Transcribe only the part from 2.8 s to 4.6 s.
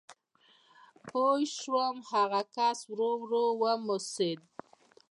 ورو ورو وموسېد.